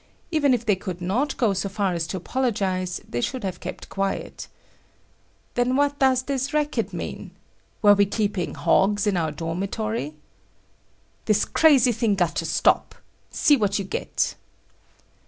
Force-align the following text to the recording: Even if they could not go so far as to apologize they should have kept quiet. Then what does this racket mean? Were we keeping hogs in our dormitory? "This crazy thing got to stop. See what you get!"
Even 0.31 0.51
if 0.51 0.65
they 0.65 0.75
could 0.75 0.99
not 0.99 1.37
go 1.37 1.53
so 1.53 1.69
far 1.69 1.93
as 1.93 2.07
to 2.07 2.17
apologize 2.17 3.01
they 3.07 3.21
should 3.21 3.43
have 3.43 3.59
kept 3.59 3.87
quiet. 3.87 4.47
Then 5.53 5.75
what 5.75 5.99
does 5.99 6.23
this 6.23 6.55
racket 6.55 6.91
mean? 6.91 7.29
Were 7.83 7.93
we 7.93 8.07
keeping 8.07 8.55
hogs 8.55 9.05
in 9.05 9.15
our 9.15 9.29
dormitory? 9.31 10.15
"This 11.25 11.45
crazy 11.45 11.91
thing 11.91 12.15
got 12.15 12.35
to 12.37 12.47
stop. 12.47 12.95
See 13.29 13.55
what 13.57 13.77
you 13.77 13.85
get!" 13.85 14.33